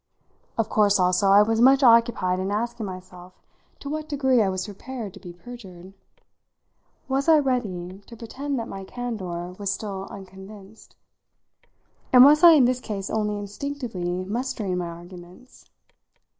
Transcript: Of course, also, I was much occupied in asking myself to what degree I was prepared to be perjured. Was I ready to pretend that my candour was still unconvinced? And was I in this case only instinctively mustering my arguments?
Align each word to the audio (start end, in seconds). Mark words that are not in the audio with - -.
Of 0.57 0.67
course, 0.67 0.99
also, 0.99 1.27
I 1.27 1.43
was 1.43 1.61
much 1.61 1.83
occupied 1.83 2.39
in 2.39 2.49
asking 2.49 2.87
myself 2.87 3.33
to 3.81 3.87
what 3.87 4.09
degree 4.09 4.41
I 4.41 4.49
was 4.49 4.65
prepared 4.65 5.13
to 5.13 5.19
be 5.19 5.31
perjured. 5.31 5.93
Was 7.07 7.29
I 7.29 7.37
ready 7.37 7.99
to 8.07 8.17
pretend 8.17 8.57
that 8.57 8.67
my 8.67 8.83
candour 8.83 9.51
was 9.59 9.71
still 9.71 10.07
unconvinced? 10.09 10.95
And 12.11 12.25
was 12.25 12.43
I 12.43 12.53
in 12.53 12.65
this 12.65 12.79
case 12.81 13.11
only 13.11 13.37
instinctively 13.37 14.25
mustering 14.25 14.77
my 14.79 14.87
arguments? 14.87 15.69